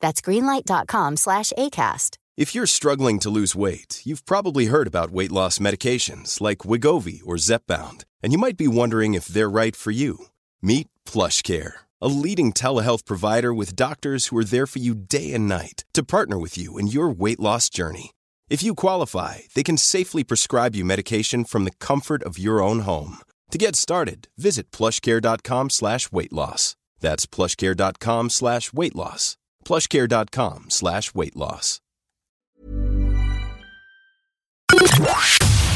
[0.00, 2.18] That's greenlight.com slash ACAST.
[2.36, 7.20] If you're struggling to lose weight, you've probably heard about weight loss medications like Wegovy
[7.26, 10.26] or Zepbound, and you might be wondering if they're right for you.
[10.62, 15.48] Meet PlushCare, a leading telehealth provider with doctors who are there for you day and
[15.48, 18.12] night to partner with you in your weight loss journey.
[18.48, 22.80] If you qualify, they can safely prescribe you medication from the comfort of your own
[22.80, 23.18] home.
[23.50, 26.76] To get started, visit plushcare.com slash weight loss.
[27.00, 29.37] That's plushcare.com slash weight loss.
[29.68, 31.80] plushcare.com slash weight loss.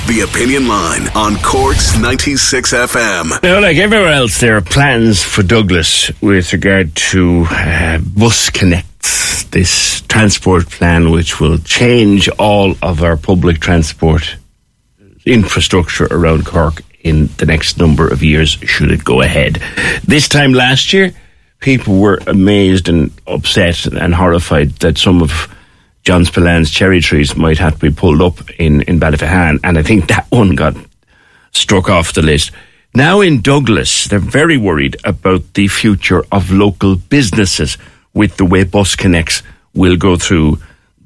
[0.06, 3.42] The Opinion Line on Cork's 96 FM.
[3.42, 9.44] Now, like everywhere else, there are plans for Douglas with regard to uh, Bus Connects,
[9.44, 14.36] this transport plan which will change all of our public transport
[15.26, 19.62] infrastructure around Cork in the next number of years, should it go ahead.
[20.04, 21.12] This time last year,
[21.62, 25.48] people were amazed and upset and horrified that some of
[26.04, 29.82] John Spillan's cherry trees might have to be pulled up in, in Ballyphehane, and I
[29.82, 30.76] think that one got
[31.52, 32.50] struck off the list.
[32.94, 37.78] Now in Douglas, they're very worried about the future of local businesses
[38.12, 39.42] with the way Bus Connects
[39.74, 40.58] will go through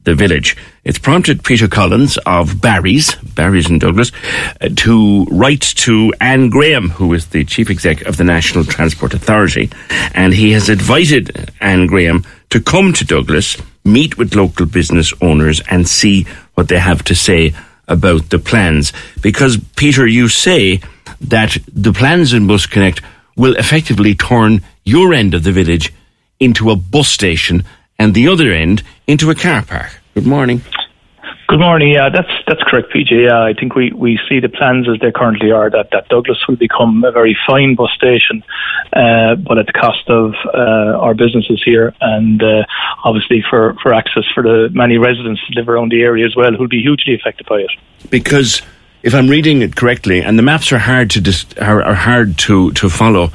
[0.07, 0.57] the village.
[0.85, 4.13] It's prompted Peter Collins of Barry's, Barry's in Douglas,
[4.61, 9.13] uh, to write to Anne Graham, who is the chief exec of the National Transport
[9.13, 9.69] Authority,
[10.15, 15.61] and he has invited Anne Graham to come to Douglas, meet with local business owners,
[15.69, 16.23] and see
[16.55, 17.53] what they have to say
[17.89, 18.93] about the plans.
[19.21, 20.81] Because Peter, you say
[21.21, 23.03] that the plans in Bus Connect
[23.37, 25.93] will effectively turn your end of the village
[26.39, 27.65] into a bus station
[27.99, 30.01] and the other end into a car park.
[30.15, 30.63] Good morning.
[31.49, 31.93] Good morning.
[31.93, 33.11] Yeah, that's that's correct, PJ.
[33.11, 36.39] Yeah, I think we, we see the plans as they currently are that, that Douglas
[36.49, 38.43] will become a very fine bus station,
[38.93, 42.65] uh, but at the cost of uh, our businesses here and uh,
[43.05, 46.53] obviously for, for access for the many residents who live around the area as well
[46.53, 47.71] who'll be hugely affected by it.
[48.11, 48.63] Because
[49.05, 52.39] if I'm reading it correctly, and the maps are hard to dis- are, are hard
[52.39, 53.31] to, to follow,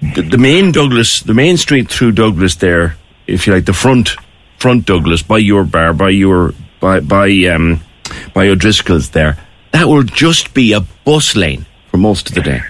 [0.00, 2.96] the, the main Douglas, the main street through Douglas there,
[3.32, 4.16] if you like, the front
[4.58, 7.80] front Douglas by your bar, by your by by um,
[8.34, 9.36] by O'Driscoll's there,
[9.72, 12.60] that will just be a bus lane for most of the day.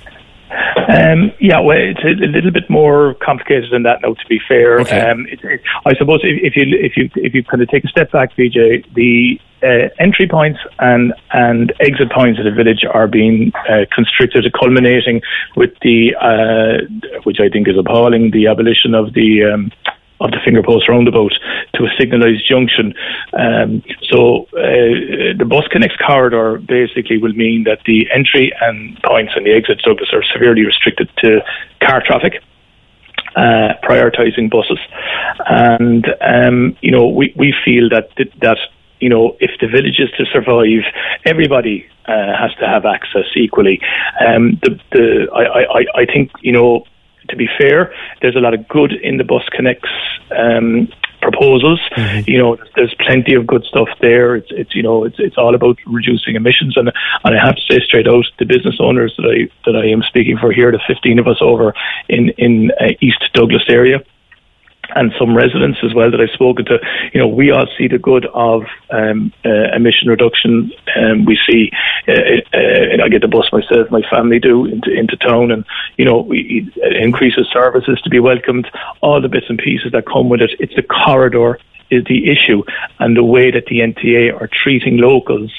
[0.89, 4.03] Um, yeah, well, it's a, little bit more complicated than that.
[4.03, 5.01] Now, to be fair, okay.
[5.01, 7.85] um, it, it, I suppose if, if, you if you if you kind of take
[7.85, 12.85] a step back, PJ, the uh, entry points and and exit points of the village
[12.91, 15.23] are being uh, constricted, culminating
[15.57, 19.73] with the uh, which I think is appalling, the abolition of the um,
[20.23, 21.33] of the finger post roundabout
[21.75, 22.95] to a signalised junction.
[23.33, 29.33] Um, so uh, the bus connects corridor basically will mean that the entry and points
[29.37, 31.41] and the exit Douglas are severely restricted to
[31.83, 32.43] car traffic.
[33.35, 34.79] Uh, prioritizing buses,
[35.49, 38.11] and um, you know we, we feel that
[38.43, 38.59] that
[39.03, 40.85] you know, if the village is to survive,
[41.27, 43.81] everybody uh, has to have access equally.
[44.25, 46.85] Um, the, the, I, I, I think, you know,
[47.33, 49.89] to be fair, there's a lot of good in the Bus Connects
[50.31, 50.87] um,
[51.23, 51.81] proposals.
[51.97, 52.31] Mm-hmm.
[52.31, 54.37] You know, there's plenty of good stuff there.
[54.37, 56.93] It's, it's you know, it's it's all about reducing emissions, and
[57.25, 60.03] and I have to say straight out, the business owners that I that I am
[60.03, 61.75] speaking for here, the 15 of us over
[62.09, 64.05] in in uh, East Douglas area
[64.95, 66.79] and some residents as well that I've spoken to,
[67.13, 70.73] you know, we all see the good of um, uh, emission reduction.
[70.97, 71.71] Um, we see,
[72.09, 72.52] uh,
[73.03, 75.65] I get the bus myself, my family do into, into town, and
[75.97, 78.71] you know, it increases services to be welcomed.
[79.01, 80.51] All the bits and pieces that come with it.
[80.59, 81.59] It's the corridor
[81.91, 82.63] is the issue,
[82.99, 85.53] and the way that the NTA are treating locals.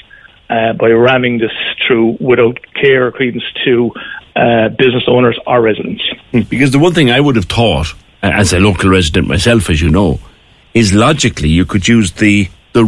[0.50, 1.50] Uh, by ramming this
[1.86, 3.90] through without care or credence to
[4.36, 6.02] uh, business owners or residents.
[6.32, 9.90] Because the one thing I would have thought as a local resident myself, as you
[9.90, 10.20] know,
[10.74, 12.84] is logically you could use the the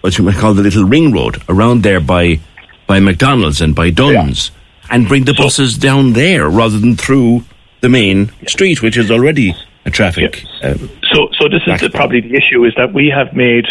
[0.00, 2.40] what you might call the little ring road around there by
[2.86, 4.94] by McDonald's and by Dunnes, yeah.
[4.94, 7.44] and bring the buses so, down there rather than through
[7.80, 8.48] the main yeah.
[8.48, 9.54] street, which is already
[9.84, 10.44] a traffic.
[10.60, 10.70] Yeah.
[10.70, 10.78] Uh,
[11.12, 13.66] so, so this is the, probably the issue: is that we have made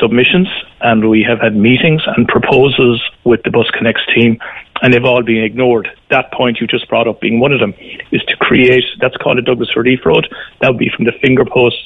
[0.00, 0.48] submissions
[0.80, 4.38] and we have had meetings and proposals with the Bus Connects team,
[4.82, 5.88] and they've all been ignored.
[6.10, 7.74] That point you just brought up being one of them
[8.12, 10.26] is to create that's called a Douglas Relief Road.
[10.60, 11.76] That would be from the finger post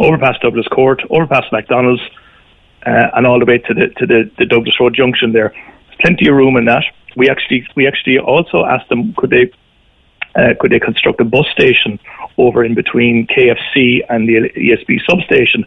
[0.00, 2.02] over past Douglas Court, over past McDonald's,
[2.86, 5.32] uh, and all the way to the to the, the Douglas Road junction.
[5.32, 5.52] There,
[6.00, 6.84] plenty of room in that.
[7.16, 9.50] We actually we actually also asked them could they
[10.34, 11.98] uh, could they construct a bus station
[12.36, 15.64] over in between KFC and the ESB substation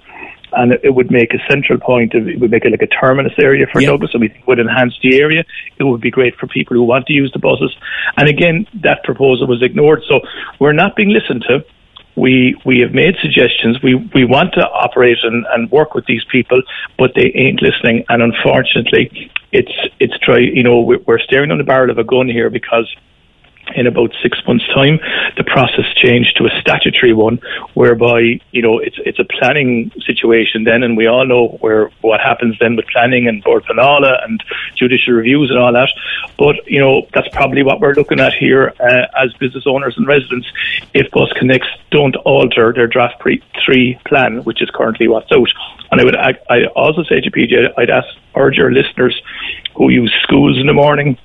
[0.53, 2.13] and it, would make a central point.
[2.13, 3.91] Of, it would make it like a terminus area for yep.
[3.91, 5.43] Douglas, and we think would enhance the area.
[5.77, 7.75] It would be great for people who want to use the buses.
[8.17, 10.01] And again, that proposal was ignored.
[10.07, 10.19] So
[10.59, 11.63] we're not being listened to.
[12.15, 13.81] We we have made suggestions.
[13.81, 16.61] We we want to operate and, and work with these people,
[16.97, 18.03] but they ain't listening.
[18.09, 20.39] And unfortunately, it's it's try.
[20.39, 22.93] You know, we're staring on the barrel of a gun here because
[23.75, 24.99] in about six months' time,
[25.37, 27.39] the process changed to a statutory one,
[27.73, 32.19] whereby you know it's it's a planning situation then, and we all know where what
[32.19, 34.43] happens then with planning and Bord Pleanála and
[34.75, 35.89] judicial reviews and all that.
[36.37, 40.07] But you know that's probably what we're looking at here uh, as business owners and
[40.07, 40.47] residents.
[40.93, 45.49] If Bus Connects don't alter their draft pre- three plan, which is currently what's out,
[45.91, 49.19] and I would I also say to PJ, I'd ask urge your listeners
[49.75, 51.17] who use schools in the morning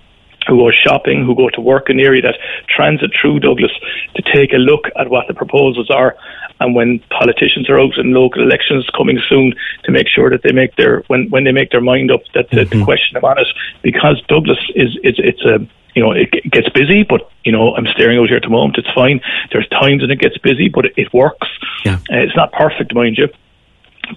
[0.46, 2.37] who go shopping, who go to work in the area that
[2.69, 3.72] transit through Douglas
[4.14, 6.16] to take a look at what the proposals are.
[6.60, 9.54] And when politicians are out in local elections coming soon,
[9.84, 12.50] to make sure that they make their when when they make their mind up that
[12.50, 12.78] mm-hmm.
[12.78, 13.48] the question about it,
[13.82, 15.66] because Douglas is it's it's a
[15.96, 18.76] you know, it, gets busy, but you know, I'm staring out here at the moment.
[18.76, 19.20] It's fine.
[19.50, 21.48] There's times when it gets busy, but it, it works.
[21.87, 21.94] Yeah.
[22.12, 23.28] Uh, it's not perfect, mind you.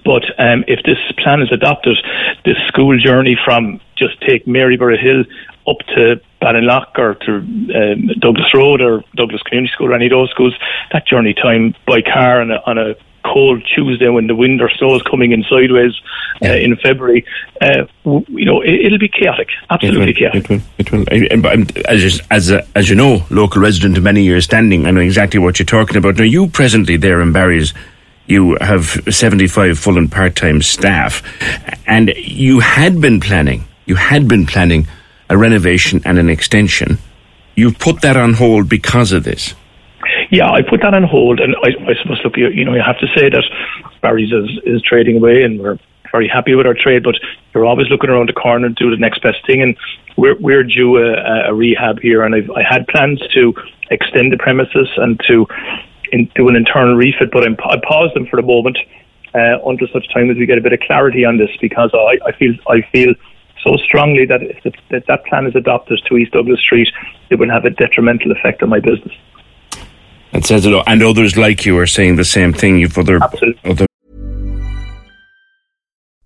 [0.03, 1.97] But um, if this plan is adopted,
[2.43, 5.23] this school journey from just take Maryborough Hill
[5.67, 10.11] up to Ballinlough or to um, Douglas Road or Douglas Community School or any of
[10.11, 10.55] those schools,
[10.91, 14.69] that journey time by car on a, on a cold Tuesday when the wind or
[14.69, 15.93] snow is coming in sideways
[16.41, 17.25] uh, in February,
[17.61, 20.63] uh, you know, it, will be chaotic, absolutely it will, chaotic.
[20.77, 21.03] It will.
[21.09, 21.85] It will.
[21.87, 25.39] As as a, as you know, local resident of many years standing, I know exactly
[25.39, 26.17] what you're talking about.
[26.17, 27.73] Now, you presently there in Barry's
[28.29, 31.23] you have 75 full and part time staff,
[31.87, 34.87] and you had been planning, you had been planning
[35.29, 36.97] a renovation and an extension.
[37.55, 39.53] You've put that on hold because of this.
[40.31, 42.83] Yeah, I put that on hold, and I, I suppose, look, you, you know, you
[42.85, 43.43] have to say that
[44.01, 45.79] Barry's is, is trading away, and we're
[46.11, 47.15] very happy with our trade, but
[47.53, 49.61] you're always looking around the corner and do the next best thing.
[49.61, 49.75] And
[50.17, 53.53] we're we're due a, a rehab here, and I've, I had plans to
[53.91, 55.47] extend the premises and to
[56.11, 58.77] in, do an internal refit, but I'm, I paused them for the moment
[59.33, 62.19] uh, until such time as we get a bit of clarity on this, because I,
[62.25, 63.13] I feel I feel
[63.63, 66.87] so strongly that if the, that, that plan is adopted to East Douglas Street,
[67.29, 69.13] it will have a detrimental effect on my business.
[70.31, 72.77] It says it, and others like you are saying the same thing.
[72.77, 73.71] You've other, Absolutely.
[73.71, 73.85] other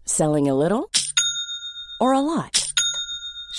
[0.06, 0.90] selling a little
[2.00, 2.63] or a lot.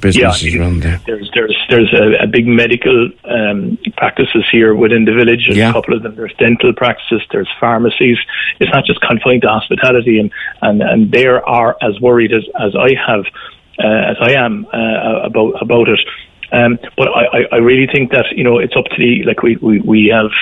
[0.00, 1.00] businesses yeah, around there.
[1.06, 5.44] There's there's there's a, a big medical um, practices here within the village.
[5.46, 5.70] There's yeah.
[5.70, 6.16] a couple of them.
[6.16, 7.22] There's dental practices.
[7.30, 8.18] There's pharmacies.
[8.60, 10.30] It's not just confined to hospitality, and
[10.62, 13.24] and and they are as worried as as I have
[13.78, 16.00] uh, as I am uh, about about it.
[16.52, 19.56] Um, but I, I really think that you know it's up to the like we
[19.56, 20.32] we we have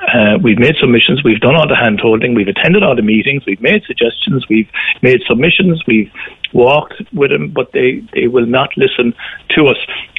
[0.00, 1.22] Uh, we've made submissions.
[1.22, 2.34] We've done all the hand holding.
[2.34, 3.44] We've attended all the meetings.
[3.44, 4.48] We've made suggestions.
[4.48, 4.70] We've
[5.02, 5.76] made submissions.
[5.86, 6.10] We've
[6.52, 9.14] walked with them, but they, they will not listen
[9.50, 9.76] to us.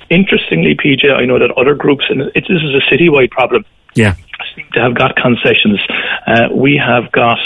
[0.09, 4.15] Interestingly, PJ, I know that other groups, and it, this is a citywide problem, Yeah.
[4.55, 5.79] seem to have got concessions.
[6.27, 7.39] Uh, we have got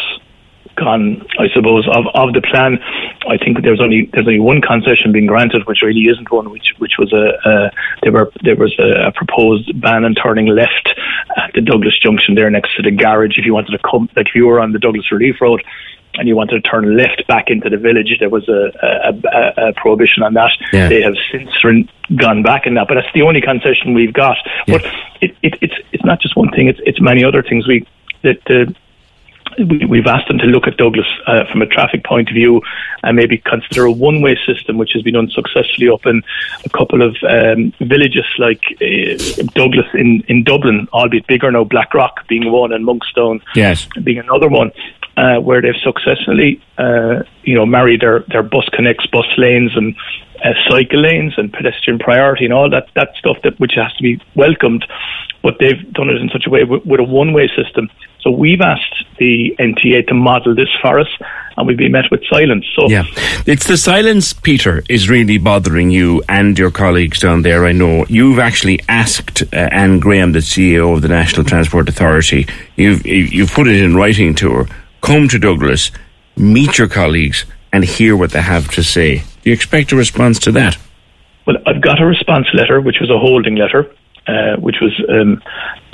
[0.75, 2.79] gone, I suppose, of, of the plan.
[3.29, 6.73] I think there's only there's only one concession being granted, which really isn't one, which
[6.79, 7.71] which was a, a
[8.03, 10.89] there were there was a, a proposed ban on turning left
[11.37, 13.37] at the Douglas Junction there next to the garage.
[13.37, 15.63] If you wanted to come, like if you were on the Douglas Relief Road.
[16.17, 19.13] And you wanted to turn left back into the village, there was a, a,
[19.63, 20.51] a, a prohibition on that.
[20.71, 20.87] Yeah.
[20.87, 24.37] They have since ren- gone back in that, but that's the only concession we've got.
[24.67, 24.77] Yeah.
[24.77, 24.85] But
[25.21, 27.67] it, it, it's it's not just one thing; it's it's many other things.
[27.67, 27.85] We
[28.21, 28.71] that uh,
[29.57, 32.61] we, we've asked them to look at Douglas uh, from a traffic point of view
[33.03, 36.21] and maybe consider a one-way system, which has been done successfully up in
[36.65, 42.27] a couple of um, villages like uh, Douglas in, in Dublin, albeit bigger now, Blackrock
[42.27, 43.87] being one and Monkstown Yes.
[44.03, 44.71] being another one,
[45.17, 49.95] uh, where they've successfully, uh, you know, married their, their bus connects, bus lanes and
[50.43, 54.03] uh, cycle lanes and pedestrian priority and all that, that stuff that which has to
[54.03, 54.85] be welcomed.
[55.41, 57.89] But they've done it in such a way with, with a one-way system.
[58.21, 61.07] So we've asked the NTA to model this for us,
[61.55, 62.65] and we've been met with silence.
[62.75, 63.03] So Yeah.
[63.45, 67.65] It's the silence, Peter, is really bothering you and your colleagues down there.
[67.65, 72.47] I know you've actually asked uh, Anne Graham, the CEO of the National Transport Authority,
[72.75, 74.65] you've, you've put it in writing to her,
[75.05, 75.91] come to Douglas,
[76.35, 79.17] meet your colleagues, and hear what they have to say.
[79.17, 80.77] Do you expect a response to that?
[81.45, 83.85] Well, I've got a response letter, which was a holding letter,
[84.27, 85.41] uh, which was, um,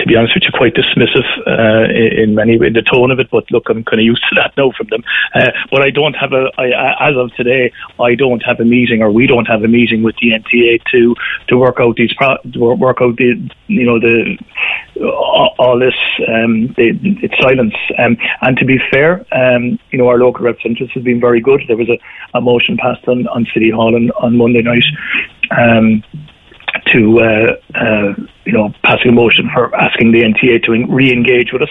[0.02, 3.18] to be honest with you, quite dismissive uh, in in many ways, the tone of
[3.18, 3.30] it.
[3.30, 5.04] But look, I'm kind of used to that now from them.
[5.34, 9.02] Uh, but I don't have a, I, as of today, I don't have a meeting,
[9.02, 11.14] or we don't have a meeting with the NTA to
[11.48, 12.38] to work out these, pro-
[12.76, 14.38] work out the, you know, the
[15.00, 15.94] all, all this,
[16.28, 16.92] um, the,
[17.22, 17.74] it's silence.
[17.98, 21.62] Um, and to be fair, um, you know, our local representatives have been very good.
[21.68, 21.98] There was a,
[22.36, 24.84] a motion passed on, on City Hall on, on Monday night.
[25.50, 26.02] Um,
[26.92, 31.62] to uh, uh, you know passing a motion for asking the NTA to re-engage with
[31.62, 31.70] us,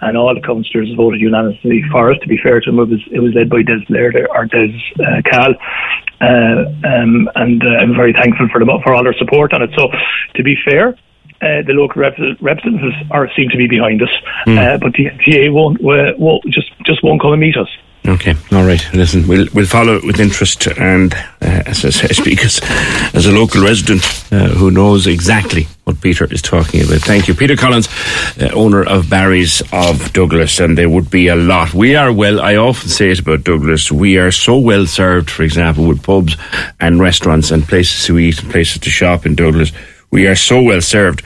[0.00, 2.20] and all the councillors voted unanimously for it.
[2.20, 4.74] To be fair to them, it was it was led by Des Laird or Des
[5.00, 5.54] uh, Cal,
[6.20, 9.70] uh, um, and uh, I'm very thankful for them for all their support on it.
[9.76, 9.88] So,
[10.36, 10.96] to be fair.
[11.40, 14.08] Uh, the local rep- representatives are seem to be behind us,
[14.48, 17.68] uh, but the NTA won't, uh, won't just just won't come and meet us.
[18.08, 18.82] Okay, all right.
[18.94, 21.12] Listen, we'll we'll follow it with interest, and
[21.42, 22.58] uh, as I say, because
[23.12, 27.00] as a local resident uh, who knows exactly what Peter is talking about.
[27.02, 27.86] Thank you, Peter Collins,
[28.40, 31.74] uh, owner of Barry's of Douglas, and there would be a lot.
[31.74, 32.40] We are well.
[32.40, 33.92] I often say it about Douglas.
[33.92, 36.34] We are so well served, for example, with pubs
[36.80, 39.70] and restaurants and places to eat and places to shop in Douglas.
[40.10, 41.22] We are so well served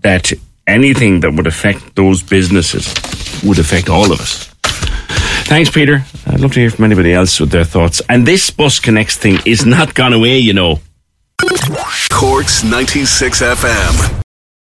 [0.00, 0.32] that
[0.66, 2.94] anything that would affect those businesses
[3.44, 4.55] would affect all of us.
[5.46, 6.04] Thanks, Peter.
[6.26, 8.02] I'd love to hear from anybody else with their thoughts.
[8.08, 10.80] And this Bus Connects thing is not gone away, you know.
[12.10, 14.15] Corks 96 FM.